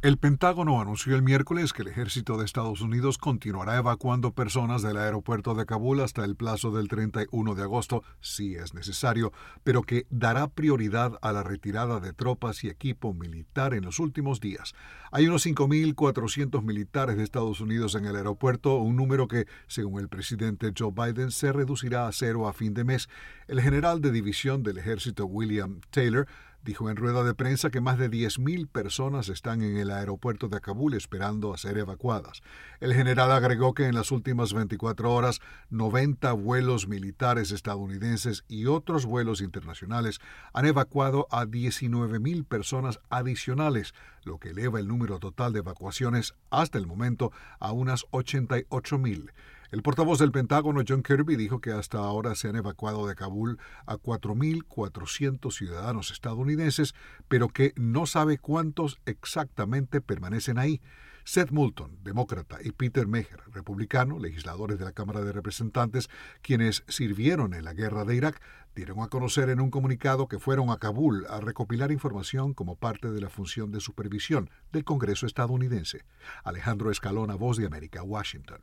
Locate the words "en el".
17.96-18.14, 29.62-29.90